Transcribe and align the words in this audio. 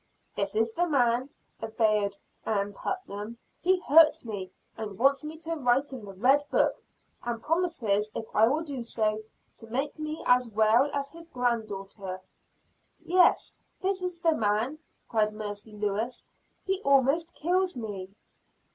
"This 0.35 0.55
is 0.55 0.73
the 0.73 0.87
man," 0.87 1.29
averred 1.61 2.17
Ann 2.43 2.73
Putnam; 2.73 3.37
"he 3.61 3.81
hurts 3.81 4.25
me, 4.25 4.49
and 4.75 4.97
wants 4.97 5.23
me 5.23 5.37
to 5.37 5.53
write 5.53 5.93
in 5.93 6.03
the 6.05 6.13
red 6.13 6.43
book; 6.49 6.81
and 7.23 7.39
promises 7.39 8.09
if 8.15 8.25
I 8.35 8.47
will 8.47 8.61
do 8.63 8.81
so, 8.81 9.21
to 9.57 9.67
make 9.67 9.99
me 9.99 10.23
as 10.25 10.47
well 10.49 10.89
as 10.91 11.11
his 11.11 11.27
grand 11.27 11.67
daughter." 11.67 12.19
"Yes, 13.05 13.55
this 13.83 14.01
is 14.01 14.17
the 14.17 14.33
man," 14.33 14.79
cried 15.07 15.33
Mercy 15.35 15.73
Lewis, 15.73 16.25
"he 16.65 16.81
almost 16.81 17.35
kills 17.35 17.75
me." 17.75 18.09